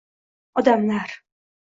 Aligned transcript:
Odamlar! 0.55 1.19